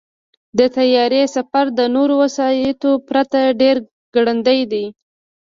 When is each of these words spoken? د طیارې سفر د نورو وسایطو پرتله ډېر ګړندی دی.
د 0.57 0.59
طیارې 0.77 1.23
سفر 1.35 1.65
د 1.79 1.79
نورو 1.95 2.13
وسایطو 2.23 2.91
پرتله 3.07 3.49
ډېر 3.61 3.75
ګړندی 4.15 4.59
دی. 4.71 4.85